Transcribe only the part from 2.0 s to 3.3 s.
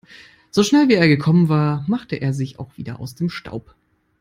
er sich auch wieder aus dem